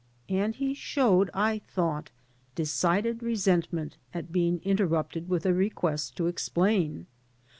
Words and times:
And 0.29 0.55
he 0.55 0.73
showed, 0.73 1.29
I 1.31 1.59
thought, 1.59 2.09
decided 2.55 3.21
resentment 3.21 3.97
at 4.15 4.31
being 4.31 4.59
inter 4.63 4.87
rupted 4.87 5.27
with 5.27 5.45
a 5.45 5.53
request 5.53 6.17
to 6.17 6.25
explain. 6.25 7.05